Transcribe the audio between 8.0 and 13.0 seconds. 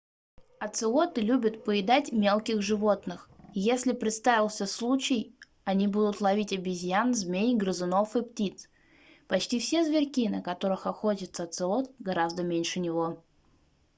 и птиц почти все зверьки на которых охотится оцелот гораздо меньше